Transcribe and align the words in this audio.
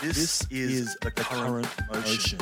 This, 0.00 0.46
is, 0.48 0.96
a 1.02 1.10
current 1.10 1.66
motion. 1.92 2.38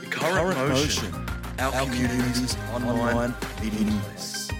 The 0.00 0.06
current, 0.10 0.58
motion. 0.58 1.14
Our, 1.58 1.72
community's 1.86 2.54
online 2.74 3.34
meeting 3.62 3.88
place. 4.00 4.50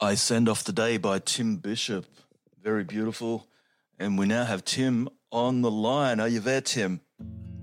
I 0.00 0.14
send 0.14 0.48
off 0.48 0.64
the 0.64 0.72
day 0.72 0.96
by 0.96 1.18
Tim 1.18 1.58
Bishop. 1.58 2.06
Very 2.62 2.84
beautiful. 2.84 3.48
And 3.98 4.16
we 4.16 4.26
now 4.26 4.44
have 4.44 4.64
Tim 4.64 5.10
on 5.30 5.62
the 5.62 5.70
line. 5.70 6.20
Are 6.20 6.28
you 6.28 6.40
there, 6.40 6.60
Tim? 6.60 7.00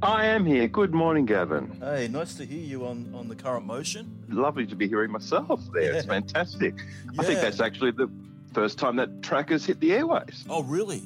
I 0.01 0.25
am 0.27 0.45
here. 0.45 0.67
Good 0.67 0.93
morning, 0.93 1.25
Gavin. 1.25 1.77
Hey, 1.79 2.07
nice 2.07 2.35
to 2.35 2.45
hear 2.45 2.59
you 2.61 2.85
on, 2.85 3.11
on 3.15 3.27
the 3.27 3.35
current 3.35 3.65
motion. 3.65 4.23
Lovely 4.29 4.65
to 4.67 4.75
be 4.75 4.87
hearing 4.87 5.11
myself 5.11 5.61
there. 5.73 5.93
It's 5.93 6.05
Yeah. 6.05 6.11
fantastic. 6.13 6.75
I 7.17 7.23
think 7.23 7.39
that's 7.41 7.59
actually 7.59 7.91
the 7.91 8.09
first 8.53 8.77
time 8.77 8.95
that 8.97 9.21
track 9.23 9.49
has 9.49 9.65
hit 9.65 9.79
the 9.79 9.93
airways. 9.93 10.45
Oh, 10.49 10.63
really? 10.63 11.01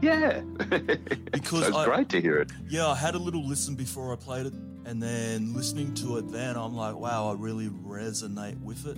Yeah. 0.00 0.40
Because 1.32 1.62
so 1.62 1.68
it's 1.68 1.76
I- 1.76 1.84
great 1.84 2.08
to 2.10 2.20
hear 2.20 2.36
it. 2.38 2.50
Yeah, 2.68 2.86
I 2.86 2.94
had 2.94 3.14
a 3.14 3.18
little 3.18 3.44
listen 3.46 3.74
before 3.74 4.12
I 4.12 4.16
played 4.16 4.46
it, 4.46 4.54
and 4.86 5.02
then 5.02 5.52
listening 5.52 5.92
to 5.94 6.16
it, 6.18 6.30
then 6.32 6.56
I'm 6.56 6.74
like, 6.74 6.94
wow, 6.96 7.28
I 7.30 7.34
really 7.34 7.68
resonate 7.68 8.60
with 8.62 8.86
it. 8.86 8.96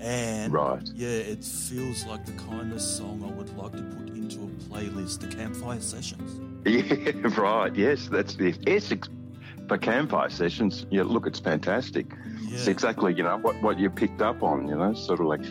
And 0.00 0.52
Right. 0.52 0.88
yeah, 0.94 1.08
it 1.08 1.44
feels 1.44 2.04
like 2.06 2.24
the 2.24 2.32
kind 2.32 2.72
of 2.72 2.80
song 2.80 3.22
I 3.28 3.32
would 3.32 3.54
like 3.56 3.72
to 3.72 3.82
put 3.82 4.03
into 4.24 4.42
a 4.42 4.48
playlist, 4.68 5.20
the 5.20 5.28
Campfire 5.28 5.80
Sessions. 5.80 6.40
Yeah, 6.66 7.12
right. 7.38 7.74
Yes, 7.76 8.08
that's 8.08 8.36
the 8.36 8.54
Essex 8.66 9.10
for 9.68 9.76
campfire 9.76 10.30
sessions. 10.30 10.86
Yeah, 10.90 11.02
look, 11.02 11.26
it's 11.26 11.38
fantastic. 11.38 12.06
It's 12.48 12.66
exactly, 12.68 13.12
you 13.12 13.22
know, 13.22 13.36
what, 13.36 13.60
what 13.60 13.78
you 13.78 13.90
picked 13.90 14.22
up 14.22 14.42
on, 14.42 14.68
you 14.68 14.76
know, 14.76 14.94
sort 14.94 15.20
of 15.20 15.26
like 15.26 15.42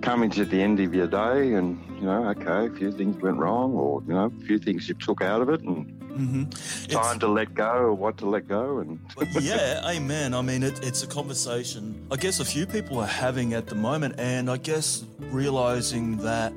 coming 0.00 0.30
to 0.30 0.46
the 0.46 0.62
end 0.62 0.80
of 0.80 0.94
your 0.94 1.08
day 1.08 1.52
and, 1.52 1.78
you 1.96 2.06
know, 2.06 2.26
okay, 2.30 2.68
a 2.68 2.70
few 2.70 2.90
things 2.90 3.20
went 3.20 3.36
wrong 3.36 3.74
or, 3.74 4.02
you 4.06 4.14
know, 4.14 4.32
a 4.34 4.44
few 4.46 4.58
things 4.58 4.88
you 4.88 4.94
took 4.94 5.20
out 5.20 5.42
of 5.42 5.50
it 5.50 5.60
and 5.60 5.98
hmm 6.12 6.44
time 6.90 7.18
to 7.18 7.26
let 7.26 7.54
go 7.54 7.70
or 7.70 7.94
what 7.94 8.18
to 8.18 8.26
let 8.26 8.46
go 8.46 8.78
and 8.78 9.00
yeah, 9.40 9.80
amen. 9.86 10.34
I 10.34 10.42
mean, 10.42 10.62
it, 10.62 10.78
it's 10.84 11.02
a 11.02 11.06
conversation 11.06 12.06
I 12.10 12.16
guess 12.16 12.38
a 12.40 12.44
few 12.44 12.66
people 12.66 12.98
are 12.98 13.06
having 13.06 13.54
at 13.54 13.66
the 13.66 13.74
moment, 13.74 14.16
and 14.18 14.50
I 14.50 14.58
guess 14.58 15.04
realizing 15.18 16.18
that 16.18 16.52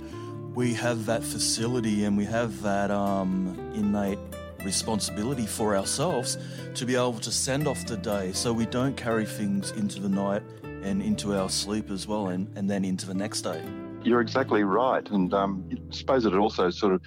we 0.56 0.73
have 0.73 1.06
that 1.06 1.22
facility 1.23 2.06
and 2.06 2.17
we 2.17 2.23
have 2.23 2.61
that 2.61 2.89
um, 2.89 3.58
innate 3.75 4.17
responsibility 4.64 5.45
for 5.45 5.75
ourselves 5.75 6.38
to 6.73 6.86
be 6.86 6.95
able 6.95 7.20
to 7.20 7.31
send 7.31 7.67
off 7.67 7.86
the 7.86 7.98
day 7.98 8.31
so 8.31 8.53
we 8.53 8.66
don't 8.66 8.95
carry 8.95 9.26
things 9.26 9.72
into 9.72 10.00
the 10.00 10.09
night 10.09 10.42
and 10.64 11.02
into 11.02 11.36
our 11.36 11.50
sleep 11.50 11.92
as 11.92 12.08
well, 12.08 12.28
and, 12.28 12.48
and 12.58 12.70
then 12.70 12.86
into 12.86 13.06
the 13.06 13.14
next 13.14 13.42
day. 13.42 13.61
You're 14.03 14.22
exactly 14.22 14.64
right, 14.64 15.08
and 15.09 15.33
um, 15.33 15.67
I 15.72 15.95
suppose 15.95 16.26
it 16.26 16.33
also 16.36 16.70
sort 16.70 16.94
of 16.94 17.02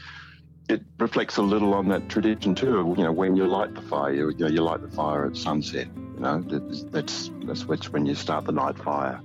it 0.69 0.83
reflects 0.99 1.39
a 1.39 1.43
little 1.43 1.73
on 1.75 1.89
that 1.89 2.09
tradition 2.09 2.55
too. 2.55 2.95
You 2.99 3.05
know, 3.05 3.13
when 3.13 3.37
you 3.37 3.47
light 3.47 3.75
the 3.75 3.81
fire, 3.83 4.13
you, 4.13 4.31
you 4.31 4.37
know, 4.41 4.49
you 4.49 4.63
light 4.63 4.83
the 4.83 4.91
fire 4.91 5.27
at 5.27 5.37
sunset. 5.37 5.87
You 5.97 6.21
know, 6.21 6.43
that's 6.43 7.31
that's, 7.45 7.65
that's 7.69 7.89
when 7.89 8.05
you 8.05 8.15
start 8.15 8.45
the 8.45 8.53
night 8.53 8.77
fire. 8.79 9.21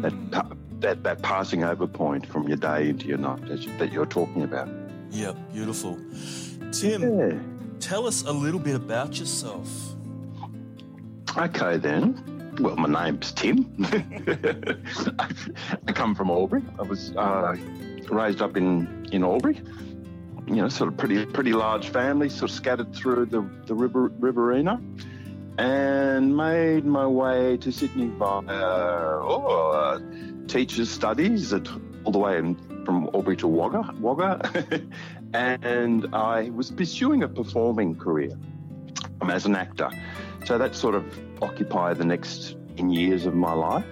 That 0.00 0.30
pa- 0.32 0.48
that 0.80 1.02
that 1.02 1.22
passing 1.22 1.64
over 1.64 1.86
point 1.86 2.26
from 2.26 2.46
your 2.48 2.56
day 2.56 2.88
into 2.88 3.06
your 3.06 3.18
night 3.18 3.40
that, 3.48 3.60
you, 3.64 3.76
that 3.78 3.92
you're 3.92 4.06
talking 4.06 4.42
about. 4.42 4.68
Yeah, 5.10 5.32
beautiful. 5.52 5.98
Tim, 6.72 7.02
Yeah. 7.02 7.38
tell 7.80 8.06
us 8.06 8.24
a 8.24 8.32
little 8.32 8.60
bit 8.60 8.74
about 8.76 9.18
yourself. 9.18 9.68
Okay 11.36 11.76
then. 11.78 12.54
Well, 12.60 12.76
my 12.76 13.04
name's 13.04 13.32
Tim. 13.32 13.72
I 15.86 15.92
come 15.92 16.14
from 16.14 16.30
Albury. 16.30 16.62
I 16.78 16.82
was 16.82 17.14
uh, 17.16 17.54
raised 18.10 18.42
up 18.42 18.56
in 18.56 19.06
in 19.12 19.22
Albury. 19.24 19.60
You 20.46 20.56
know, 20.56 20.68
sort 20.68 20.88
of 20.90 20.96
pretty 20.96 21.24
pretty 21.26 21.52
large 21.52 21.90
family, 21.90 22.28
sort 22.28 22.50
of 22.50 22.56
scattered 22.56 22.94
through 22.94 23.26
the 23.26 23.42
the 23.66 23.74
river 23.74 24.10
Riverina, 24.18 24.80
and 25.58 26.36
made 26.36 26.84
my 26.84 27.06
way 27.06 27.56
to 27.58 27.70
Sydney 27.70 28.08
via 28.08 28.42
oh, 28.48 29.70
uh, 29.72 29.98
teachers' 30.48 30.90
studies 30.90 31.52
at 31.52 31.68
all 32.04 32.12
the 32.12 32.18
way 32.18 32.38
in, 32.38 32.56
from 32.84 33.10
Albury 33.14 33.36
to 33.36 33.48
Wagga, 33.48 33.94
Wagga, 34.00 34.82
and 35.34 36.14
I 36.14 36.50
was 36.50 36.70
pursuing 36.70 37.22
a 37.22 37.28
performing 37.28 37.94
career 37.96 38.32
um, 39.20 39.30
as 39.30 39.46
an 39.46 39.54
actor. 39.54 39.90
So 40.44 40.58
that 40.58 40.74
sort 40.74 40.94
of 40.94 41.04
occupied 41.42 41.98
the 41.98 42.04
next 42.04 42.56
10 42.76 42.90
years 42.90 43.26
of 43.26 43.34
my 43.34 43.52
life. 43.52 43.84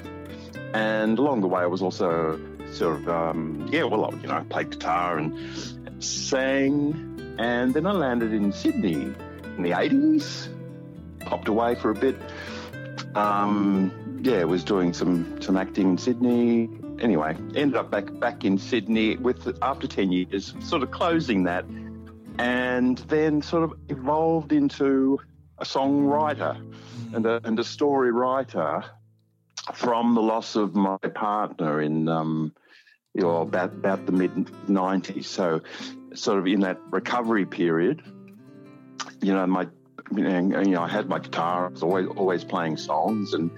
And 0.72 1.18
along 1.18 1.42
the 1.42 1.48
way, 1.48 1.62
I 1.62 1.66
was 1.66 1.82
also 1.82 2.40
sort 2.72 3.00
of, 3.00 3.08
um, 3.08 3.68
yeah, 3.70 3.84
well, 3.84 4.12
you 4.20 4.28
know, 4.28 4.34
I 4.34 4.44
played 4.44 4.70
guitar 4.70 5.18
and 5.18 6.02
sang. 6.02 7.36
And 7.38 7.74
then 7.74 7.86
I 7.86 7.92
landed 7.92 8.32
in 8.32 8.52
Sydney 8.52 8.94
in 8.94 9.62
the 9.62 9.70
80s, 9.70 10.48
popped 11.20 11.48
away 11.48 11.74
for 11.74 11.90
a 11.90 11.94
bit. 11.94 12.16
Um, 13.14 14.05
yeah, 14.22 14.44
was 14.44 14.64
doing 14.64 14.92
some, 14.92 15.40
some 15.40 15.56
acting 15.56 15.90
in 15.90 15.98
Sydney. 15.98 16.68
Anyway, 17.00 17.36
ended 17.54 17.76
up 17.76 17.90
back 17.90 18.18
back 18.18 18.44
in 18.44 18.58
Sydney 18.58 19.16
with 19.16 19.58
after 19.62 19.86
10 19.86 20.12
years, 20.12 20.54
sort 20.60 20.82
of 20.82 20.90
closing 20.90 21.44
that, 21.44 21.64
and 22.38 22.98
then 23.08 23.42
sort 23.42 23.64
of 23.64 23.74
evolved 23.88 24.52
into 24.52 25.18
a 25.58 25.64
songwriter 25.64 26.56
and 27.14 27.26
a, 27.26 27.40
and 27.44 27.58
a 27.58 27.64
story 27.64 28.12
writer 28.12 28.84
from 29.74 30.14
the 30.14 30.22
loss 30.22 30.56
of 30.56 30.74
my 30.74 30.96
partner 31.14 31.80
in 31.80 32.08
um, 32.08 32.52
you 33.16 33.22
know, 33.22 33.38
about 33.38 33.72
about 33.72 34.04
the 34.04 34.12
mid 34.12 34.34
'90s. 34.68 35.24
So, 35.24 35.62
sort 36.14 36.38
of 36.38 36.46
in 36.46 36.60
that 36.60 36.78
recovery 36.90 37.46
period, 37.46 38.02
you 39.22 39.32
know, 39.32 39.46
my 39.46 39.68
you 40.14 40.22
know, 40.22 40.82
I 40.82 40.88
had 40.88 41.08
my 41.08 41.18
guitar. 41.18 41.66
I 41.66 41.70
was 41.70 41.82
always 41.82 42.06
always 42.08 42.44
playing 42.44 42.76
songs, 42.76 43.32
and 43.32 43.50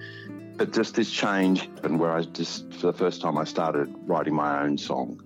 but 0.59 0.73
just 0.73 0.95
this 0.95 1.09
change 1.09 1.61
happened 1.61 2.01
where 2.01 2.11
I 2.11 2.21
just 2.23 2.71
for 2.73 2.87
the 2.87 2.93
first 2.93 3.21
time 3.21 3.37
I 3.37 3.45
started 3.45 3.95
writing 4.05 4.35
my 4.35 4.61
own 4.61 4.77
song, 4.77 5.21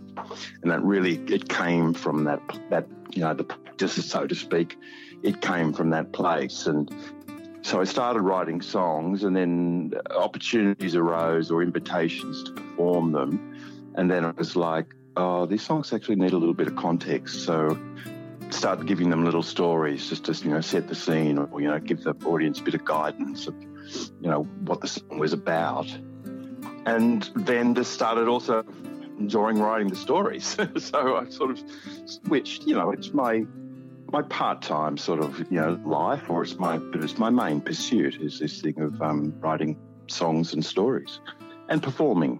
and 0.61 0.71
that 0.71 0.81
really 0.83 1.15
it 1.27 1.49
came 1.49 1.95
from 1.95 2.23
that 2.25 2.39
that 2.69 2.87
you 3.11 3.23
know 3.23 3.33
the 3.33 3.43
practice, 3.43 3.93
so 4.05 4.27
to 4.27 4.35
speak. 4.35 4.77
It 5.23 5.41
came 5.41 5.73
from 5.73 5.89
that 5.89 6.11
place, 6.13 6.67
and 6.67 6.93
so 7.63 7.81
I 7.81 7.85
started 7.85 8.21
writing 8.21 8.61
songs, 8.61 9.23
and 9.23 9.35
then 9.35 9.93
opportunities 10.15 10.95
arose 10.95 11.49
or 11.49 11.63
invitations 11.63 12.43
to 12.43 12.51
perform 12.51 13.11
them, 13.11 13.91
and 13.95 14.11
then 14.11 14.25
it 14.25 14.37
was 14.37 14.55
like, 14.55 14.85
oh, 15.17 15.47
these 15.47 15.63
songs 15.63 15.91
actually 15.93 16.17
need 16.17 16.33
a 16.33 16.37
little 16.37 16.53
bit 16.53 16.67
of 16.67 16.75
context, 16.75 17.43
so 17.43 17.75
started 18.51 18.85
giving 18.85 19.09
them 19.09 19.25
little 19.25 19.41
stories 19.41 20.09
just 20.09 20.25
to 20.25 20.33
you 20.47 20.51
know 20.51 20.61
set 20.61 20.87
the 20.87 20.93
scene 20.93 21.39
or 21.39 21.59
you 21.59 21.67
know 21.67 21.79
give 21.79 22.03
the 22.03 22.13
audience 22.27 22.59
a 22.59 22.63
bit 22.63 22.75
of 22.75 22.85
guidance 22.85 23.47
you 24.21 24.29
know 24.29 24.43
what 24.65 24.81
the 24.81 24.87
song 24.87 25.19
was 25.19 25.33
about, 25.33 25.87
and 26.85 27.29
then 27.35 27.75
just 27.75 27.93
started 27.93 28.27
also 28.27 28.63
enjoying 29.19 29.59
writing 29.59 29.87
the 29.87 29.95
stories. 29.95 30.57
so 30.77 31.17
I 31.17 31.29
sort 31.29 31.51
of 31.51 31.63
switched. 32.05 32.63
You 32.63 32.75
know, 32.75 32.91
it's 32.91 33.13
my 33.13 33.45
my 34.11 34.21
part-time 34.21 34.97
sort 34.97 35.19
of 35.19 35.39
you 35.51 35.59
know 35.59 35.79
life, 35.85 36.29
or 36.29 36.43
it's 36.43 36.55
my 36.55 36.77
but 36.77 37.03
it's 37.03 37.17
my 37.17 37.29
main 37.29 37.61
pursuit 37.61 38.21
is 38.21 38.39
this 38.39 38.61
thing 38.61 38.79
of 38.79 39.01
um, 39.01 39.33
writing 39.39 39.77
songs 40.07 40.53
and 40.53 40.63
stories 40.63 41.19
and 41.69 41.81
performing. 41.81 42.39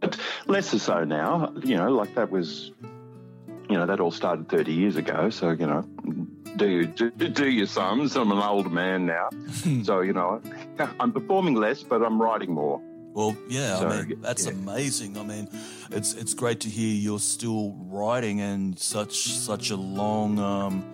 But 0.00 0.18
less 0.46 0.70
so 0.82 1.04
now. 1.04 1.52
You 1.64 1.76
know, 1.76 1.90
like 1.90 2.14
that 2.14 2.30
was, 2.30 2.72
you 3.68 3.76
know, 3.76 3.86
that 3.86 3.98
all 3.98 4.10
started 4.10 4.48
30 4.48 4.72
years 4.72 4.96
ago. 4.96 5.30
So 5.30 5.50
you 5.50 5.66
know, 5.66 5.88
do 6.56 6.68
you 6.68 6.86
do, 6.86 7.10
do 7.10 7.48
your 7.48 7.66
sums? 7.66 8.16
I'm 8.16 8.32
an 8.32 8.38
old 8.38 8.70
man 8.72 9.06
now, 9.06 9.28
so 9.82 10.00
you 10.00 10.12
know, 10.12 10.40
I'm 11.00 11.12
performing 11.12 11.54
less, 11.54 11.82
but 11.82 12.02
I'm 12.02 12.20
writing 12.20 12.52
more. 12.52 12.80
Well, 13.12 13.34
yeah, 13.48 13.76
So, 13.78 13.88
I 13.88 14.02
mean 14.02 14.20
that's 14.20 14.44
yeah. 14.46 14.52
amazing. 14.52 15.16
I 15.18 15.22
mean, 15.22 15.48
it's 15.90 16.14
it's 16.14 16.34
great 16.34 16.60
to 16.60 16.68
hear 16.68 16.94
you're 16.94 17.18
still 17.18 17.72
writing 17.88 18.40
and 18.40 18.78
such 18.78 19.28
such 19.28 19.70
a 19.70 19.76
long 19.76 20.38
um, 20.38 20.84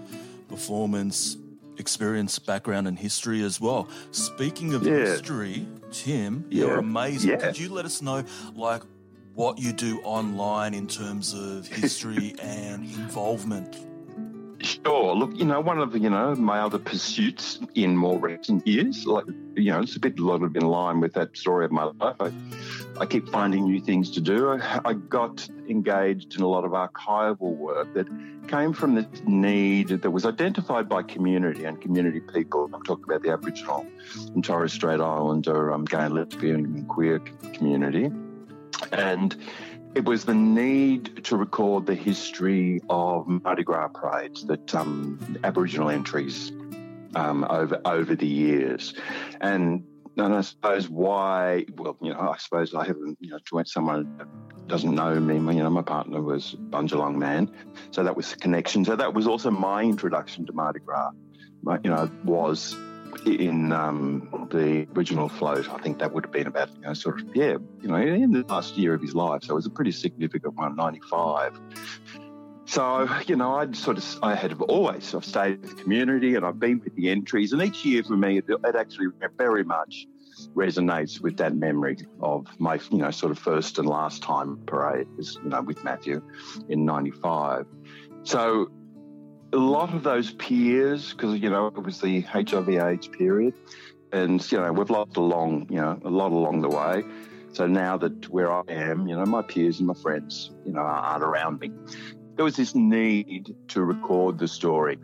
performance 0.49 1.37
experience, 1.79 2.39
background, 2.39 2.87
and 2.87 2.99
history 2.99 3.43
as 3.43 3.61
well. 3.61 3.89
Speaking 4.13 4.75
of 4.75 4.87
Yeah. 4.87 4.99
history, 4.99 5.67
Tim, 5.91 6.45
you're 6.51 6.79
amazing. 6.79 7.31
Yeah. 7.31 7.37
Could 7.39 7.59
you 7.59 7.73
let 7.73 7.85
us 7.87 8.03
know, 8.03 8.23
like, 8.55 8.83
what 9.35 9.59
you 9.59 9.73
do 9.73 10.01
online 10.05 10.75
in 10.75 10.87
terms 10.87 11.33
of 11.35 11.67
history 11.67 12.35
and 12.43 12.85
involvement? 12.85 13.75
Sure. 14.85 15.15
Look, 15.15 15.37
you 15.37 15.45
know, 15.45 15.61
one 15.61 15.79
of 15.79 15.97
you 15.97 16.11
know 16.11 16.35
my 16.35 16.59
other 16.59 16.79
pursuits 16.79 17.61
in 17.75 17.97
more 17.97 18.19
recent 18.19 18.67
years, 18.67 19.07
like 19.07 19.27
you 19.55 19.71
know, 19.71 19.81
it's 19.81 19.95
a 19.95 20.01
bit 20.01 20.19
a 20.19 20.25
lot 20.25 20.43
of 20.43 20.57
in 20.57 20.67
line 20.67 20.99
with 20.99 21.13
that 21.13 21.37
story 21.37 21.65
of 21.65 21.71
my 21.71 21.85
life. 21.85 22.17
I, 22.19 22.33
I 22.99 23.07
keep 23.07 23.29
finding 23.29 23.65
new 23.65 23.81
things 23.81 24.11
to 24.13 24.21
do. 24.21 24.51
I, 24.51 24.81
I 24.85 24.95
got 24.95 25.49
engaged 25.69 26.35
in 26.35 26.43
a 26.43 26.49
lot 26.49 26.65
of 26.65 26.73
archival 26.73 27.57
work 27.57 27.95
that 27.95 28.09
came 28.49 28.73
from 28.73 28.97
this 28.97 29.07
need 29.25 29.89
that 29.89 30.11
was 30.11 30.27
identified 30.27 30.89
by 30.89 31.05
community 31.05 31.65
and 31.65 31.81
community 31.81 32.21
people. 32.21 32.69
I'm 32.75 32.83
talking 32.83 33.05
about 33.05 33.23
the 33.23 33.31
Aboriginal 33.31 33.87
and 34.35 34.43
Torres 34.43 34.73
Strait 34.73 35.01
Islander, 35.01 35.73
um, 35.73 35.85
gay 35.85 36.09
lesbian 36.09 36.65
and 36.65 36.89
queer 36.89 37.21
community, 37.53 38.11
and 38.91 39.37
it 39.95 40.05
was 40.05 40.25
the 40.25 40.35
need 40.35 41.25
to 41.25 41.37
record 41.37 41.87
the 41.87 41.95
history 41.95 42.81
of 42.89 43.27
Mardi 43.27 43.63
Gras 43.63 43.89
parades, 43.89 44.45
that 44.47 44.75
um, 44.75 45.39
Aboriginal 45.45 45.91
entries 45.91 46.51
um, 47.15 47.45
over 47.51 47.81
over 47.85 48.15
the 48.17 48.27
years, 48.27 48.95
and 49.41 49.85
and 50.17 50.35
I 50.35 50.41
suppose 50.41 50.89
why? 50.89 51.67
Well, 51.77 51.97
you 52.01 52.13
know, 52.13 52.21
I 52.21 52.37
suppose 52.39 52.75
I 52.75 52.87
haven't, 52.87 53.19
you 53.21 53.31
know, 53.31 53.39
to 53.39 53.65
someone 53.67 54.17
that 54.19 54.29
doesn't 54.67 54.95
know 54.95 55.19
me, 55.19 55.35
you 55.35 55.63
know, 55.63 55.71
my 55.71 55.83
partner 55.83 56.23
was 56.23 56.57
Bundjalung 56.71 57.17
man, 57.17 57.51
so 57.91 58.03
that 58.03 58.17
was 58.17 58.31
the 58.31 58.37
connection. 58.37 58.85
So 58.85 58.97
that 58.97 59.13
was 59.13 59.27
also 59.27 59.51
my 59.51 59.83
introduction 59.83 60.47
to 60.47 60.53
Mardi 60.53 60.81
Gras. 60.81 61.11
You 61.85 61.91
know, 61.91 62.11
was 62.25 62.77
in 63.27 63.73
um, 63.73 64.49
the 64.51 64.87
original 64.97 65.29
float, 65.29 65.69
I 65.69 65.79
think 65.79 65.99
that 65.99 66.13
would 66.13 66.25
have 66.25 66.33
been 66.33 66.47
about, 66.47 66.71
you 66.75 66.83
know, 66.83 66.95
sort 66.95 67.21
of, 67.21 67.35
yeah, 67.35 67.57
you 67.81 67.89
know, 67.89 67.97
in 67.97 68.33
the 68.33 68.45
last 68.49 68.77
year 68.77 68.95
of 68.95 69.03
his 69.03 69.15
life. 69.15 69.45
So 69.45 69.53
it 69.53 69.57
was 69.57 69.67
a 69.67 69.71
pretty 69.71 69.93
significant 69.93 70.55
one, 70.55 70.77
95. 70.77 71.61
So, 72.65 73.09
you 73.27 73.37
know, 73.37 73.57
I'd 73.57 73.77
sort 73.77 73.99
of, 73.99 74.19
I 74.23 74.35
had 74.35 74.61
always, 74.63 75.15
I've 75.15 75.25
stayed 75.25 75.61
with 75.61 75.77
the 75.77 75.83
community 75.83 76.37
and 76.37 76.45
I've 76.45 76.59
been 76.59 76.81
with 76.83 76.95
the 76.97 77.11
entries. 77.11 77.53
And 77.53 77.63
each 77.63 77.85
year 77.85 78.03
for 78.03 78.17
me, 78.17 78.39
it, 78.39 78.45
it 78.49 78.75
actually 78.77 79.09
very 79.37 79.65
much 79.65 80.07
resonates 80.55 81.21
with 81.21 81.37
that 81.37 81.55
memory 81.55 81.99
of 82.21 82.47
my, 82.59 82.81
you 82.91 82.99
know, 82.99 83.11
sort 83.11 83.33
of 83.33 83.39
first 83.39 83.79
and 83.79 83.89
last 83.89 84.23
time 84.23 84.59
parade, 84.67 85.07
you 85.19 85.49
know, 85.49 85.63
with 85.63 85.85
Matthew 85.85 86.23
in 86.69 86.85
95. 86.85 87.67
So 88.23 88.71
a 89.53 89.57
lot 89.57 89.95
of 89.95 90.03
those 90.03 90.33
peers, 90.33 91.13
because 91.13 91.39
you 91.41 91.51
know 91.51 91.67
it 91.67 91.83
was 91.83 92.01
the 92.01 92.21
HIV/AIDS 92.21 93.09
period, 93.09 93.55
and 94.13 94.51
you 94.51 94.59
know 94.59 94.73
we've 94.73 94.91
lost 94.91 95.17
along, 95.17 95.67
you 95.71 95.77
know, 95.77 95.99
a 96.05 96.11
lot 96.11 96.33
along 96.33 96.63
the 96.63 96.69
way. 96.69 97.05
So 97.53 97.67
now 97.67 97.99
that 97.99 98.29
where 98.31 98.51
I 98.51 98.63
am, 98.69 99.07
you 99.07 99.15
know, 99.15 99.27
my 99.27 99.43
peers 99.43 99.79
and 99.79 99.87
my 99.87 99.95
friends, 99.95 100.51
you 100.65 100.73
know, 100.73 100.81
aren't 100.81 101.23
around 101.23 101.61
me. 101.61 101.71
There 102.37 102.47
was 102.47 102.57
this 102.57 102.75
need 102.75 103.55
to 103.69 103.83
record 103.83 104.39
the 104.39 104.49
story, 104.49 104.99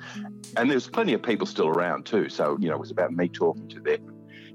and 0.57 0.71
there's 0.71 0.89
plenty 0.89 1.13
of 1.13 1.23
people 1.23 1.47
still 1.47 1.69
around 1.69 2.07
too. 2.07 2.29
So 2.29 2.57
you 2.59 2.69
know, 2.69 2.77
it 2.77 2.81
was 2.81 2.91
about 2.91 3.13
me 3.13 3.29
talking 3.29 3.69
to 3.69 3.81
them, 3.81 4.15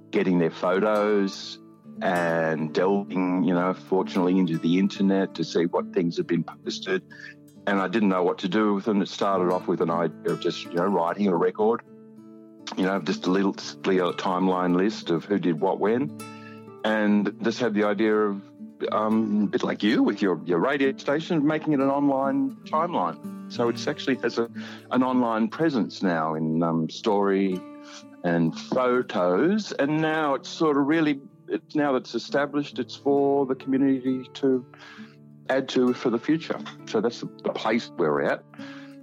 getting 0.09 0.39
their 0.39 0.51
photos, 0.51 1.59
and 2.01 2.73
delving, 2.73 3.43
you 3.43 3.53
know, 3.53 3.73
fortunately 3.73 4.39
into 4.39 4.57
the 4.57 4.79
internet 4.79 5.35
to 5.35 5.43
see 5.43 5.65
what 5.65 5.93
things 5.93 6.17
have 6.17 6.27
been 6.27 6.43
posted 6.43 7.03
and 7.67 7.79
I 7.79 7.87
didn't 7.87 8.09
know 8.09 8.23
what 8.23 8.39
to 8.39 8.49
do 8.49 8.73
with 8.73 8.85
them. 8.85 9.01
It 9.01 9.09
started 9.09 9.53
off 9.53 9.67
with 9.67 9.81
an 9.81 9.89
idea 9.89 10.33
of 10.33 10.41
just 10.41 10.63
you 10.65 10.73
know 10.73 10.85
writing 10.85 11.27
a 11.27 11.35
record, 11.35 11.81
you 12.77 12.83
know, 12.83 12.99
just 12.99 13.25
a 13.25 13.31
little, 13.31 13.55
little 13.85 14.13
timeline 14.13 14.75
list 14.75 15.09
of 15.09 15.25
who 15.25 15.39
did 15.39 15.59
what 15.59 15.79
when, 15.79 16.17
and 16.83 17.33
just 17.41 17.59
had 17.59 17.73
the 17.73 17.83
idea 17.85 18.15
of 18.15 18.41
um, 18.91 19.43
a 19.43 19.47
bit 19.47 19.63
like 19.63 19.83
you 19.83 20.03
with 20.03 20.21
your, 20.21 20.41
your 20.45 20.59
radio 20.59 20.95
station, 20.97 21.45
making 21.45 21.73
it 21.73 21.79
an 21.79 21.89
online 21.89 22.57
timeline. 22.65 23.51
So 23.51 23.69
it 23.69 23.87
actually 23.87 24.15
has 24.15 24.37
a, 24.37 24.49
an 24.91 25.03
online 25.03 25.47
presence 25.47 26.01
now 26.01 26.35
in 26.35 26.61
um, 26.63 26.89
story 26.89 27.59
and 28.23 28.57
photos, 28.57 29.71
and 29.73 30.01
now 30.01 30.33
it's 30.35 30.49
sort 30.49 30.77
of 30.77 30.87
really 30.87 31.21
it's 31.47 31.75
now 31.75 31.91
that 31.91 31.99
it's 31.99 32.15
established, 32.15 32.79
it's 32.79 32.95
for 32.95 33.45
the 33.45 33.55
community 33.55 34.27
to 34.35 34.65
add 35.49 35.67
to 35.69 35.93
for 35.93 36.09
the 36.09 36.19
future. 36.19 36.59
So 36.85 37.01
that's 37.01 37.21
the, 37.21 37.27
place 37.27 37.89
we're 37.97 38.21
at. 38.21 38.43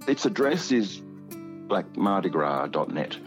Its 0.07 0.25
address 0.25 0.71
is 0.71 1.01
blackmardigras.net. 1.67 3.17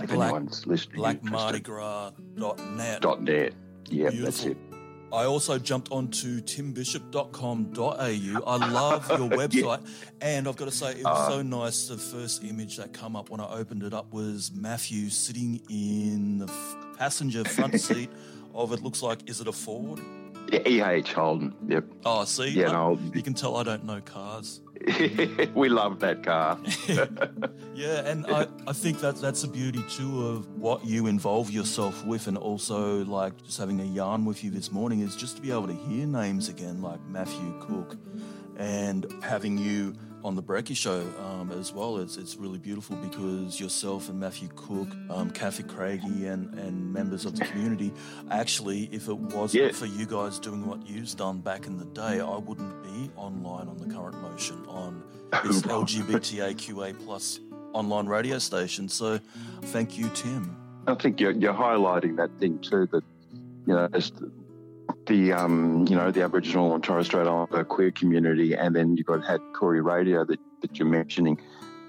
If 0.00 0.08
Black, 0.08 0.10
anyone's 0.10 0.66
listening, 0.66 1.02
blackmardigras.net. 1.02 3.20
Net. 3.20 3.52
Yeah, 3.88 4.10
that's 4.12 4.44
it. 4.44 4.56
I 5.12 5.24
also 5.24 5.58
jumped 5.58 5.92
onto 5.92 6.40
timbishop.com.au. 6.40 8.42
I 8.46 8.56
love 8.70 9.10
your 9.10 9.28
website. 9.28 9.52
yeah. 9.52 9.76
And 10.22 10.48
I've 10.48 10.56
got 10.56 10.64
to 10.64 10.70
say, 10.70 10.92
it 10.92 11.04
was 11.04 11.28
uh, 11.28 11.28
so 11.28 11.42
nice. 11.42 11.88
The 11.88 11.98
first 11.98 12.42
image 12.42 12.78
that 12.78 12.94
come 12.94 13.14
up 13.14 13.28
when 13.28 13.38
I 13.38 13.52
opened 13.52 13.82
it 13.82 13.92
up 13.92 14.10
was 14.12 14.50
Matthew 14.54 15.10
sitting 15.10 15.60
in 15.68 16.38
the 16.38 16.50
passenger 16.96 17.44
front 17.44 17.78
seat 17.80 18.10
of 18.54 18.72
it 18.72 18.82
looks 18.82 19.02
like, 19.02 19.28
is 19.28 19.42
it 19.42 19.48
a 19.48 19.52
Ford? 19.52 20.00
EH 20.52 21.12
Holden. 21.12 21.54
Yep. 21.66 21.84
Oh, 22.04 22.24
see, 22.24 22.50
yeah, 22.50 22.72
no, 22.72 22.98
you 23.14 23.22
can 23.22 23.34
tell 23.34 23.56
I 23.56 23.62
don't 23.62 23.84
know 23.84 24.00
cars. 24.00 24.60
we 25.54 25.68
love 25.68 26.00
that 26.00 26.22
car. 26.22 26.58
yeah, 27.74 28.06
and 28.08 28.26
I, 28.26 28.46
I 28.66 28.72
think 28.72 29.00
that 29.00 29.16
that's 29.16 29.42
the 29.42 29.48
beauty 29.48 29.84
too 29.88 30.26
of 30.26 30.48
what 30.56 30.84
you 30.84 31.06
involve 31.06 31.50
yourself 31.50 32.04
with, 32.04 32.26
and 32.26 32.36
also 32.36 33.04
like 33.04 33.42
just 33.44 33.58
having 33.58 33.80
a 33.80 33.84
yarn 33.84 34.24
with 34.24 34.42
you 34.42 34.50
this 34.50 34.72
morning 34.72 35.00
is 35.00 35.14
just 35.14 35.36
to 35.36 35.42
be 35.42 35.50
able 35.50 35.68
to 35.68 35.74
hear 35.74 36.06
names 36.06 36.48
again, 36.48 36.82
like 36.82 37.00
Matthew 37.06 37.54
Cook, 37.60 37.96
and 38.56 39.06
having 39.22 39.56
you 39.56 39.94
on 40.24 40.36
the 40.36 40.42
Brekky 40.42 40.76
show 40.76 41.04
um, 41.24 41.50
as 41.52 41.72
well. 41.72 41.98
It's 41.98 42.16
it's 42.16 42.36
really 42.36 42.58
beautiful 42.58 42.96
because 42.96 43.58
yourself 43.58 44.08
and 44.08 44.18
Matthew 44.18 44.48
Cook, 44.54 44.88
um, 45.10 45.30
Cathy 45.30 45.62
Craigie, 45.62 46.26
and 46.26 46.54
and 46.58 46.92
members 46.92 47.24
of 47.24 47.36
the 47.36 47.44
community. 47.44 47.92
Actually, 48.30 48.88
if 48.92 49.08
it 49.08 49.16
wasn't 49.16 49.64
yeah. 49.64 49.72
for 49.72 49.86
you 49.86 50.06
guys 50.06 50.38
doing 50.38 50.66
what 50.66 50.86
you've 50.86 51.14
done 51.16 51.40
back 51.40 51.66
in 51.66 51.78
the 51.78 51.84
day, 51.86 52.20
I 52.20 52.36
wouldn't 52.36 52.82
be 52.82 53.10
online 53.16 53.68
on 53.68 53.78
the 53.78 53.92
current 53.92 54.20
motion 54.22 54.64
on 54.68 55.02
this 55.44 55.62
LGBTIQA 55.62 57.04
plus 57.04 57.40
online 57.72 58.06
radio 58.06 58.38
station. 58.38 58.88
So, 58.88 59.18
thank 59.62 59.98
you, 59.98 60.08
Tim. 60.14 60.56
I 60.86 60.94
think 60.94 61.20
you're, 61.20 61.30
you're 61.32 61.54
highlighting 61.54 62.16
that 62.16 62.30
thing 62.38 62.58
too. 62.58 62.86
That 62.92 63.04
you 63.66 63.74
know, 63.74 63.88
as 63.92 64.12
the 65.06 65.32
um, 65.32 65.86
you 65.88 65.96
know 65.96 66.10
the 66.10 66.22
Aboriginal 66.22 66.74
and 66.74 66.82
Torres 66.82 67.06
Strait 67.06 67.26
Islander 67.26 67.64
queer 67.64 67.90
community, 67.90 68.54
and 68.54 68.74
then 68.74 68.96
you've 68.96 69.06
got 69.06 69.24
had 69.24 69.40
Koori 69.52 69.82
Radio 69.82 70.24
that, 70.24 70.38
that 70.60 70.78
you're 70.78 70.88
mentioning. 70.88 71.40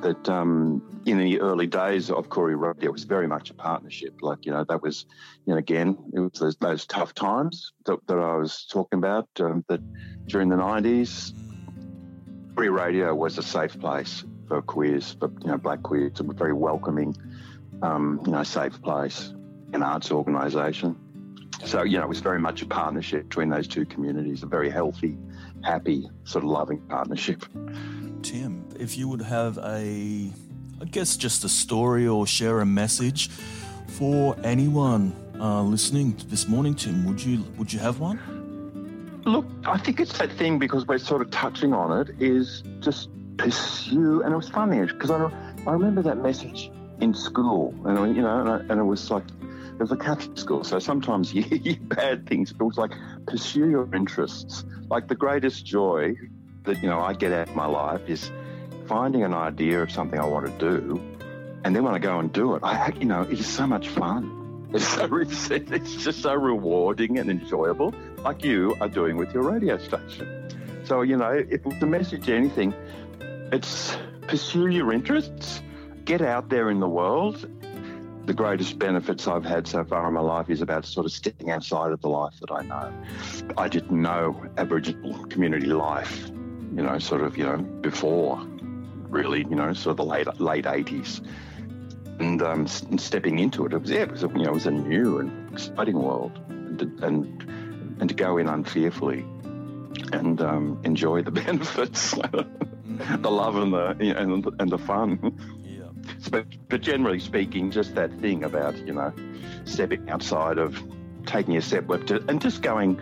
That 0.01 0.27
um, 0.27 1.01
in 1.05 1.17
the 1.17 1.39
early 1.39 1.65
days 1.65 2.11
of 2.11 2.27
Koori 2.27 2.59
Radio 2.59 2.89
it 2.89 2.91
was 2.91 3.05
very 3.05 3.27
much 3.27 3.49
a 3.51 3.53
partnership. 3.53 4.21
Like 4.21 4.45
you 4.45 4.51
know 4.51 4.65
that 4.67 4.81
was, 4.81 5.05
you 5.45 5.53
know, 5.53 5.59
again 5.59 5.97
it 6.13 6.19
was 6.19 6.31
those, 6.33 6.55
those 6.57 6.85
tough 6.85 7.13
times 7.13 7.71
that, 7.85 8.05
that, 8.07 8.17
I 8.17 8.35
was 8.35 8.65
talking 8.69 8.99
about. 8.99 9.29
Um, 9.39 9.63
that 9.69 9.79
during 10.27 10.49
the 10.49 10.57
'90s, 10.57 11.31
Koori 12.55 12.75
Radio 12.75 13.15
was 13.15 13.37
a 13.37 13.43
safe 13.43 13.79
place 13.79 14.25
for 14.47 14.61
queers, 14.61 15.15
for 15.19 15.31
you 15.41 15.47
know 15.51 15.57
black 15.57 15.83
queers. 15.83 16.19
A 16.19 16.23
very 16.23 16.53
welcoming, 16.53 17.15
um, 17.81 18.21
you 18.25 18.31
know, 18.33 18.43
safe 18.43 18.81
place, 18.81 19.33
an 19.71 19.83
arts 19.83 20.11
organisation. 20.11 20.97
So, 21.65 21.83
you 21.83 21.97
know, 21.97 22.03
it 22.03 22.09
was 22.09 22.19
very 22.19 22.39
much 22.39 22.61
a 22.61 22.65
partnership 22.65 23.29
between 23.29 23.49
those 23.49 23.67
two 23.67 23.85
communities, 23.85 24.43
a 24.43 24.45
very 24.45 24.69
healthy, 24.69 25.17
happy, 25.63 26.09
sort 26.25 26.43
of 26.43 26.49
loving 26.49 26.79
partnership. 26.81 27.45
Tim, 28.21 28.65
if 28.79 28.97
you 28.97 29.07
would 29.07 29.21
have 29.21 29.57
a, 29.59 30.29
I 30.81 30.85
guess, 30.91 31.15
just 31.17 31.43
a 31.43 31.49
story 31.49 32.07
or 32.07 32.27
share 32.27 32.61
a 32.61 32.65
message 32.65 33.29
for 33.87 34.35
anyone 34.43 35.15
uh, 35.39 35.61
listening 35.61 36.15
this 36.27 36.47
morning, 36.47 36.75
Tim, 36.75 37.05
would 37.05 37.23
you 37.23 37.43
would 37.57 37.71
you 37.71 37.79
have 37.79 37.99
one? 37.99 38.19
Look, 39.25 39.45
I 39.65 39.77
think 39.77 39.99
it's 39.99 40.17
that 40.17 40.31
thing 40.33 40.59
because 40.59 40.85
we're 40.85 40.97
sort 40.97 41.21
of 41.21 41.31
touching 41.31 41.73
on 41.73 42.01
it 42.01 42.15
is 42.19 42.63
just 42.81 43.09
pursue. 43.37 44.21
And 44.21 44.33
it 44.33 44.35
was 44.35 44.49
funny 44.49 44.85
because 44.85 45.11
I, 45.11 45.31
I 45.65 45.71
remember 45.71 46.01
that 46.01 46.17
message 46.17 46.69
in 46.99 47.13
school, 47.13 47.73
and 47.85 48.15
you 48.15 48.21
know, 48.21 48.39
and, 48.39 48.49
I, 48.49 48.57
and 48.71 48.79
it 48.79 48.83
was 48.83 49.09
like 49.09 49.23
was 49.79 49.91
a 49.91 49.97
Catholic 49.97 50.37
school, 50.37 50.63
so 50.63 50.79
sometimes 50.79 51.33
you 51.33 51.43
hear 51.43 51.77
bad 51.81 52.27
things. 52.27 52.53
But 52.53 52.65
it 52.65 52.67
was 52.67 52.77
like 52.77 52.91
pursue 53.27 53.69
your 53.69 53.93
interests. 53.93 54.65
Like 54.89 55.07
the 55.07 55.15
greatest 55.15 55.65
joy 55.65 56.15
that 56.63 56.81
you 56.81 56.89
know 56.89 56.99
I 56.99 57.13
get 57.13 57.31
out 57.31 57.49
of 57.49 57.55
my 57.55 57.65
life 57.65 58.01
is 58.07 58.31
finding 58.87 59.23
an 59.23 59.33
idea 59.33 59.81
of 59.81 59.91
something 59.91 60.19
I 60.19 60.25
want 60.25 60.45
to 60.45 60.57
do, 60.59 61.01
and 61.63 61.75
then 61.75 61.83
when 61.83 61.93
I 61.93 61.99
go 61.99 62.19
and 62.19 62.31
do 62.31 62.55
it, 62.55 62.63
I 62.63 62.93
you 62.99 63.05
know 63.05 63.21
it 63.21 63.39
is 63.39 63.47
so 63.47 63.67
much 63.67 63.89
fun. 63.89 64.39
It's 64.73 64.87
so 64.87 65.07
it's 65.11 66.03
just 66.03 66.23
so 66.23 66.33
rewarding 66.33 67.19
and 67.19 67.29
enjoyable, 67.29 67.93
like 68.23 68.43
you 68.43 68.75
are 68.81 68.89
doing 68.89 69.17
with 69.17 69.31
your 69.31 69.43
radio 69.43 69.77
station. 69.77 70.49
So 70.83 71.03
you 71.03 71.15
know, 71.15 71.29
if 71.29 71.63
it's 71.63 71.81
a 71.83 71.85
message 71.85 72.27
anything, 72.27 72.73
it's 73.51 73.95
pursue 74.27 74.67
your 74.67 74.91
interests, 74.91 75.61
get 76.05 76.23
out 76.23 76.49
there 76.49 76.71
in 76.71 76.79
the 76.79 76.89
world, 76.89 77.47
the 78.25 78.33
greatest 78.33 78.79
benefits 78.79 79.27
I've 79.27 79.43
had 79.43 79.67
so 79.67 79.83
far 79.83 80.07
in 80.07 80.13
my 80.13 80.21
life 80.21 80.49
is 80.49 80.61
about 80.61 80.85
sort 80.85 81.05
of 81.05 81.11
stepping 81.11 81.51
outside 81.51 81.91
of 81.91 82.01
the 82.01 82.09
life 82.09 82.33
that 82.39 82.51
I 82.51 82.63
know. 82.63 82.93
I 83.57 83.67
didn't 83.67 84.01
know 84.01 84.45
Aboriginal 84.57 85.25
community 85.25 85.67
life, 85.67 86.29
you 86.29 86.83
know, 86.83 86.97
sort 86.99 87.21
of, 87.21 87.37
you 87.37 87.43
know, 87.43 87.57
before 87.57 88.41
really, 89.09 89.39
you 89.49 89.55
know, 89.55 89.73
sort 89.73 89.91
of 89.91 89.97
the 89.97 90.05
late 90.05 90.39
late 90.39 90.65
eighties, 90.65 91.21
and 92.19 92.41
um, 92.41 92.67
stepping 92.67 93.39
into 93.39 93.65
it, 93.65 93.73
it 93.73 93.77
was 93.77 93.91
yeah, 93.91 94.01
it 94.01 94.11
was 94.11 94.21
you 94.21 94.29
know, 94.29 94.49
it 94.49 94.53
was 94.53 94.65
a 94.65 94.71
new 94.71 95.19
and 95.19 95.53
exciting 95.53 96.01
world, 96.01 96.39
and 96.49 96.81
and, 97.03 97.99
and 97.99 98.09
to 98.09 98.15
go 98.15 98.37
in 98.37 98.47
unfearfully 98.47 99.25
and 100.11 100.41
um, 100.41 100.79
enjoy 100.83 101.21
the 101.21 101.31
benefits, 101.43 102.11
the 102.11 103.31
love 103.31 103.57
and 103.57 103.73
the 103.73 103.95
you 103.99 104.13
know, 104.13 104.19
and, 104.19 104.49
and 104.59 104.71
the 104.71 104.77
fun. 104.77 105.61
But, 106.29 106.45
but 106.69 106.81
generally 106.81 107.19
speaking, 107.19 107.71
just 107.71 107.95
that 107.95 108.11
thing 108.19 108.43
about 108.43 108.77
you 108.77 108.93
know 108.93 109.13
stepping 109.65 110.09
outside 110.09 110.57
of 110.57 110.81
taking 111.25 111.57
a 111.57 111.61
step 111.61 111.89
left 111.89 112.11
and 112.11 112.41
just 112.41 112.61
going 112.61 112.99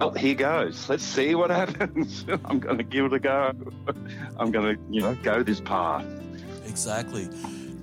well, 0.00 0.12
here 0.12 0.34
goes. 0.34 0.88
Let's 0.88 1.02
see 1.02 1.34
what 1.34 1.50
happens. 1.62 2.24
I'm 2.44 2.60
going 2.60 2.78
to 2.78 2.84
give 2.84 3.06
it 3.06 3.12
a 3.12 3.18
go. 3.18 3.52
I'm 4.38 4.50
going 4.52 4.76
to, 4.76 4.82
you 4.90 5.00
know, 5.00 5.14
go 5.22 5.42
this 5.42 5.60
path. 5.60 6.06
Exactly. 6.66 7.28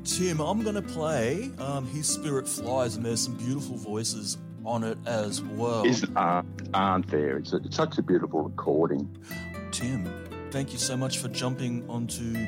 Tim, 0.06 0.40
I'm 0.40 0.64
going 0.64 0.76
to 0.76 0.82
play 0.82 1.52
um, 1.58 1.86
His 1.88 2.08
Spirit 2.08 2.48
Flies, 2.48 2.96
and 2.96 3.06
there's 3.06 3.22
some 3.22 3.36
beautiful 3.36 3.76
voices 3.76 4.38
on 4.64 4.84
it 4.84 4.98
as 5.06 5.42
well. 5.42 5.86
Is, 5.86 6.06
uh, 6.16 6.44
aren't 6.74 7.08
there? 7.08 7.38
It's, 7.38 7.54
a, 7.54 7.58
it's 7.58 7.76
such 7.76 7.98
a 7.98 8.02
beautiful 8.02 8.44
recording. 8.44 9.10
Tim, 9.72 10.10
thank 10.52 10.72
you 10.72 10.80
so 10.80 10.96
much 10.96 11.18
for 11.18 11.28
jumping 11.28 11.88
onto 11.90 12.48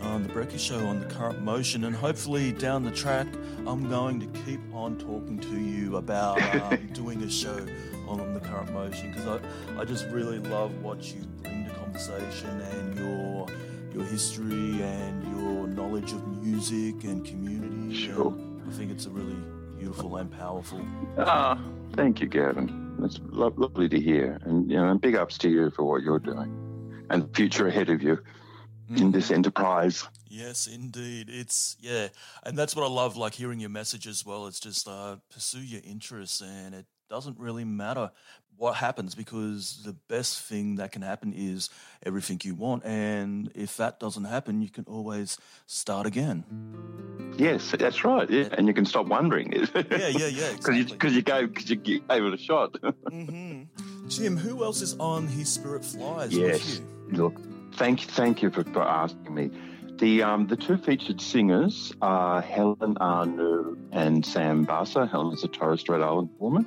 um, 0.00 0.22
the 0.22 0.32
Brekky 0.32 0.58
Show 0.58 0.86
on 0.86 1.00
the 1.00 1.06
current 1.06 1.42
motion, 1.42 1.84
and 1.84 1.94
hopefully 1.94 2.52
down 2.52 2.82
the 2.82 2.90
track, 2.90 3.26
I'm 3.66 3.88
going 3.88 4.20
to 4.20 4.40
keep 4.42 4.60
on 4.72 4.96
talking 4.98 5.38
to 5.38 5.60
you 5.60 5.96
about 5.96 6.40
um, 6.62 6.86
doing 6.92 7.22
a 7.22 7.30
show 7.30 7.66
on 8.06 8.34
the 8.34 8.40
current 8.40 8.72
motion 8.72 9.12
because 9.12 9.26
I, 9.26 9.80
I 9.80 9.84
just 9.84 10.06
really 10.08 10.38
love 10.38 10.82
what 10.82 11.14
you 11.14 11.22
bring 11.42 11.66
to 11.66 11.74
conversation 11.74 12.60
and 12.60 12.98
your 12.98 13.46
your 13.92 14.04
history 14.04 14.82
and 14.82 15.36
your 15.36 15.66
knowledge 15.66 16.12
of 16.12 16.26
music 16.44 17.04
and 17.04 17.24
community. 17.24 17.94
Sure. 17.94 18.28
And 18.32 18.62
I 18.68 18.72
think 18.72 18.90
it's 18.90 19.06
a 19.06 19.10
really 19.10 19.36
beautiful 19.78 20.16
and 20.16 20.30
powerful. 20.30 20.80
Ah, 21.18 21.60
thank 21.94 22.20
you, 22.20 22.26
Gavin. 22.26 22.96
It's 23.02 23.20
lo- 23.28 23.54
lovely 23.56 23.88
to 23.88 24.00
hear, 24.00 24.38
and 24.42 24.70
you 24.70 24.76
know, 24.76 24.94
big 24.98 25.14
ups 25.14 25.38
to 25.38 25.48
you 25.48 25.70
for 25.70 25.84
what 25.84 26.02
you're 26.02 26.18
doing, 26.18 27.04
and 27.10 27.22
the 27.24 27.28
future 27.34 27.68
ahead 27.68 27.90
of 27.90 28.02
you 28.02 28.18
mm. 28.90 29.00
in 29.00 29.12
this 29.12 29.30
enterprise. 29.30 30.06
Yes, 30.28 30.66
indeed. 30.66 31.28
It's 31.30 31.76
yeah, 31.80 32.08
and 32.44 32.56
that's 32.56 32.76
what 32.76 32.84
I 32.84 32.88
love. 32.88 33.16
Like 33.16 33.34
hearing 33.34 33.60
your 33.60 33.70
message 33.70 34.06
as 34.06 34.24
well. 34.24 34.46
It's 34.46 34.60
just 34.60 34.88
uh, 34.88 35.16
pursue 35.32 35.60
your 35.60 35.80
interests, 35.84 36.40
and 36.40 36.74
it 36.74 36.86
doesn't 37.08 37.38
really 37.38 37.64
matter 37.64 38.10
what 38.58 38.74
happens 38.74 39.14
because 39.14 39.80
the 39.84 39.92
best 40.08 40.42
thing 40.42 40.76
that 40.76 40.90
can 40.90 41.00
happen 41.00 41.32
is 41.32 41.70
everything 42.04 42.40
you 42.42 42.54
want. 42.54 42.84
And 42.84 43.50
if 43.54 43.76
that 43.76 44.00
doesn't 44.00 44.24
happen, 44.24 44.60
you 44.60 44.68
can 44.68 44.84
always 44.86 45.38
start 45.66 46.06
again. 46.06 46.44
Yes, 47.38 47.72
that's 47.78 48.04
right. 48.04 48.28
Yeah. 48.28 48.48
And 48.52 48.66
you 48.66 48.74
can 48.74 48.84
stop 48.84 49.06
wondering. 49.06 49.52
yeah, 49.74 50.08
yeah, 50.08 50.26
yeah. 50.26 50.52
Because 50.56 50.76
exactly. 50.76 51.10
you, 51.10 51.16
you, 51.16 51.22
go, 51.22 51.46
because 51.46 51.70
you 51.70 51.76
gave 51.76 52.24
it 52.24 52.34
a 52.34 52.36
shot. 52.36 52.72
mm-hmm. 52.82 54.08
Jim, 54.08 54.36
who 54.36 54.64
else 54.64 54.82
is 54.82 54.96
on 54.98 55.28
His 55.28 55.48
Spirit 55.48 55.84
Flies? 55.84 56.36
Yes. 56.36 56.80
Look, 57.12 57.40
thank, 57.78 58.00
thank 58.00 58.42
you 58.42 58.50
for, 58.50 58.64
for 58.64 58.82
asking 58.82 59.34
me. 59.34 59.50
The 59.98 60.22
um, 60.22 60.46
the 60.46 60.56
two 60.56 60.76
featured 60.76 61.20
singers 61.20 61.92
are 62.00 62.40
Helen 62.40 62.96
Anu 63.00 63.76
and 63.90 64.24
Sam 64.24 64.64
Barsa. 64.64 65.10
Helen 65.10 65.34
is 65.34 65.42
a 65.42 65.48
Torres 65.48 65.80
Strait 65.80 66.00
Islander 66.00 66.30
woman, 66.38 66.66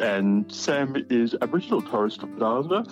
and 0.00 0.50
Sam 0.50 0.96
is 1.10 1.36
Aboriginal 1.42 1.82
Torres 1.82 2.14
Strait 2.14 2.32
Islander, 2.40 2.84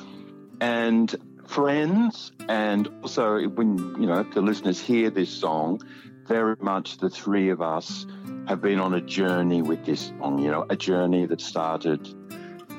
and 0.60 1.14
friends. 1.46 2.32
And 2.46 2.88
also, 3.02 3.48
when 3.48 3.78
you 3.98 4.06
know 4.06 4.22
the 4.22 4.42
listeners 4.42 4.78
hear 4.78 5.08
this 5.08 5.30
song, 5.30 5.80
very 6.26 6.56
much 6.60 6.98
the 6.98 7.08
three 7.08 7.48
of 7.48 7.62
us 7.62 8.06
have 8.48 8.60
been 8.60 8.78
on 8.78 8.92
a 8.92 9.00
journey 9.00 9.62
with 9.62 9.86
this 9.86 10.12
song. 10.18 10.40
You 10.40 10.50
know, 10.50 10.66
a 10.68 10.76
journey 10.76 11.24
that 11.24 11.40
started. 11.40 12.06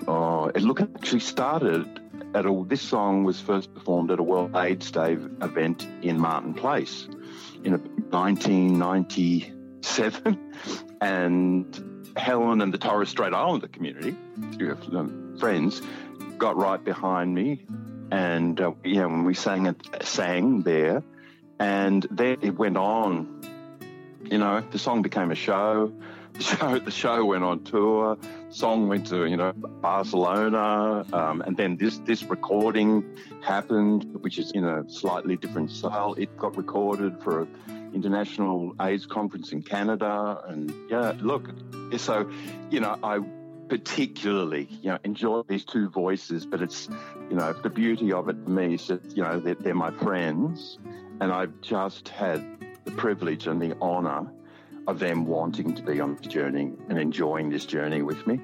Oh, 0.08 0.51
it 0.53 0.62
look 0.62 0.82
actually 0.82 1.22
started 1.22 2.00
at 2.33 2.45
a, 2.45 2.65
this 2.67 2.81
song 2.81 3.24
was 3.24 3.39
first 3.39 3.74
performed 3.74 4.12
at 4.12 4.19
a 4.19 4.24
World 4.24 4.53
AIDS 4.55 4.91
Day 4.91 5.13
event 5.13 5.88
in 6.01 6.19
Martin 6.19 6.53
Place 6.53 7.07
in 7.63 7.71
1997, 7.74 10.53
and 11.01 12.12
Helen 12.15 12.62
and 12.62 12.71
the 12.74 12.77
Torres 12.77 13.09
Strait 13.09 13.33
Islander 13.33 13.67
community, 13.67 14.15
um, 14.93 15.36
friends, 15.39 15.81
got 16.38 16.55
right 16.57 16.83
behind 16.83 17.33
me, 17.33 17.65
and 18.12 18.62
uh, 18.62 18.74
yeah, 18.83 19.05
when 19.05 19.24
we 19.24 19.33
sang 19.33 19.65
it, 19.65 19.81
sang 20.03 20.62
there, 20.62 21.01
and 21.59 22.05
then 22.12 22.38
it 22.41 22.55
went 22.57 22.77
on. 22.77 23.41
You 24.24 24.38
know, 24.38 24.63
the 24.71 24.79
song 24.79 25.01
became 25.01 25.31
a 25.31 25.36
show. 25.36 25.93
The 26.31 26.43
show, 26.45 26.77
the 26.79 26.91
show 26.91 27.25
went 27.25 27.43
on 27.43 27.65
tour 27.65 28.17
song 28.50 28.88
went 28.88 29.08
to 29.08 29.25
you 29.25 29.38
know 29.38 29.53
Barcelona, 29.53 31.06
um, 31.13 31.41
and 31.41 31.56
then 31.56 31.77
this 31.77 32.00
this 32.00 32.24
recording 32.24 33.03
happened, 33.41 34.06
which 34.22 34.38
is 34.39 34.51
in 34.51 34.65
a 34.65 34.89
slightly 34.89 35.38
different 35.38 35.72
style. 35.72 36.15
It 36.18 36.36
got 36.38 36.58
recorded 36.58 37.22
for 37.22 37.41
an 37.68 37.91
international 37.94 38.75
AIDS 38.82 39.06
conference 39.06 39.51
in 39.51 39.62
Canada, 39.62 40.41
and 40.48 40.74
yeah, 40.89 41.13
look, 41.20 41.50
so 41.98 42.29
you 42.70 42.79
know 42.79 42.98
I 43.03 43.20
particularly 43.70 44.68
you 44.82 44.89
know 44.89 44.98
enjoy 45.03 45.44
these 45.48 45.65
two 45.65 45.89
voices, 45.89 46.46
but 46.46 46.62
it's 46.62 46.89
you 47.29 47.36
know 47.36 47.53
the 47.53 47.70
beauty 47.70 48.12
of 48.12 48.29
it 48.29 48.38
for 48.44 48.50
me 48.50 48.74
is 48.75 48.88
that 48.88 49.15
you 49.15 49.24
know 49.24 49.39
they're, 49.39 49.56
they're 49.56 49.75
my 49.75 49.91
friends, 49.91 50.79
and 51.22 51.32
I've 51.32 51.62
just 51.62 52.10
had 52.10 52.44
the 52.86 52.91
privilege 52.91 53.46
and 53.46 53.62
the 53.62 53.77
honour 53.79 54.32
of 54.89 55.00
them 55.00 55.25
wanting 55.25 55.75
to 55.75 55.84
be 55.84 56.00
on 56.00 56.15
this 56.15 56.27
journey 56.27 56.74
and 56.89 56.98
enjoying 56.98 57.50
this 57.50 57.65
journey 57.65 58.01
with 58.01 58.25
me. 58.27 58.39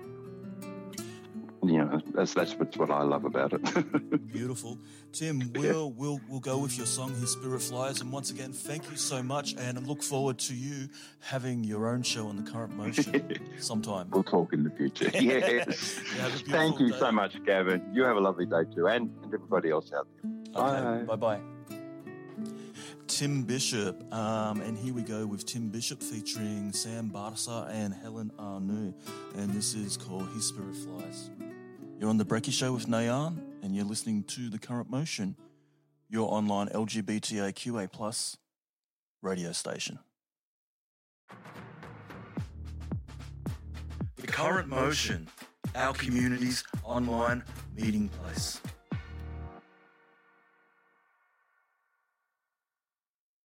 You 1.63 1.79
know, 1.79 1.99
that's 2.13 2.35
that's 2.35 2.53
what 2.53 2.91
I 2.91 3.01
love 3.01 3.25
about 3.25 3.53
it. 3.53 4.27
Beautiful, 4.31 4.77
Tim. 5.11 5.51
We'll 5.55 5.91
we'll 5.91 6.21
we'll 6.29 6.39
go 6.39 6.59
with 6.59 6.77
your 6.77 6.85
song 6.85 7.15
"His 7.15 7.31
Spirit 7.31 7.59
Flies," 7.59 8.01
and 8.01 8.11
once 8.11 8.29
again, 8.29 8.53
thank 8.53 8.91
you 8.91 8.97
so 8.97 9.23
much, 9.23 9.55
and 9.57 9.75
I 9.79 9.81
look 9.81 10.03
forward 10.03 10.37
to 10.39 10.53
you 10.53 10.89
having 11.21 11.63
your 11.63 11.87
own 11.87 12.03
show 12.03 12.27
on 12.27 12.35
the 12.35 12.51
Current 12.51 12.77
Motion 12.77 13.39
sometime. 13.57 14.11
We'll 14.11 14.23
talk 14.23 14.53
in 14.53 14.63
the 14.63 14.69
future. 14.69 15.09
Yes. 15.19 15.99
thank 16.47 16.79
you 16.79 16.91
day. 16.91 16.99
so 16.99 17.11
much, 17.11 17.43
Gavin. 17.45 17.81
You 17.93 18.03
have 18.03 18.17
a 18.17 18.21
lovely 18.21 18.45
day 18.45 18.65
too, 18.75 18.87
and, 18.87 19.09
and 19.23 19.33
everybody 19.33 19.71
else 19.71 19.91
out 19.91 20.07
there. 20.21 20.31
Okay. 20.55 21.05
Bye 21.05 21.15
bye. 21.15 21.54
Tim 23.07 23.43
Bishop. 23.43 24.13
Um, 24.13 24.61
and 24.61 24.77
here 24.77 24.93
we 24.93 25.01
go 25.01 25.25
with 25.25 25.45
Tim 25.45 25.69
Bishop 25.69 26.01
featuring 26.01 26.71
Sam 26.73 27.09
Barsa 27.09 27.69
and 27.69 27.93
Helen 27.93 28.31
Anu. 28.37 28.93
And 29.35 29.49
this 29.51 29.73
is 29.73 29.97
called 29.97 30.27
His 30.33 30.47
Spirit 30.47 30.75
Flies. 30.75 31.29
You're 31.99 32.09
on 32.09 32.17
The 32.17 32.25
Brekky 32.25 32.51
Show 32.51 32.73
with 32.73 32.87
Nayan, 32.87 33.39
and 33.63 33.75
you're 33.75 33.85
listening 33.85 34.23
to 34.23 34.49
The 34.49 34.59
Current 34.59 34.89
Motion, 34.89 35.35
your 36.09 36.33
online 36.33 36.67
LGBTIQA 36.69 37.91
plus 37.91 38.37
radio 39.21 39.51
station. 39.51 39.99
The 44.17 44.27
Current 44.27 44.67
Motion, 44.67 45.27
our 45.75 45.93
community's 45.93 46.63
online 46.83 47.43
meeting 47.75 48.09
place. 48.09 48.59